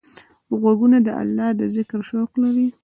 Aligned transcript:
غوږونه 0.59 0.97
د 1.05 1.09
الله 1.21 1.49
د 1.59 1.61
ذکر 1.75 1.99
شوق 2.09 2.31
لري 2.43 2.67